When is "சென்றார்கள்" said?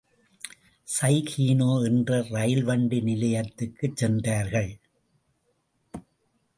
3.95-4.79